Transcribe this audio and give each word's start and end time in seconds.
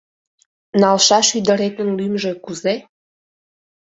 —Налшаш 0.81 1.27
ӱдыретын 1.37 1.89
лӱмжӧ 1.97 2.31
кузе? 2.45 2.75